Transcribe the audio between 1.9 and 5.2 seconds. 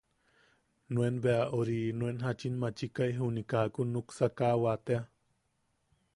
nuen jachin machikai juni kakun nuksakawa tea.